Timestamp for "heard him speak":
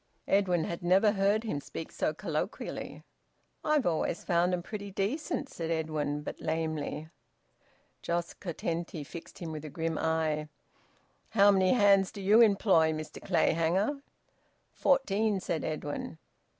1.11-1.91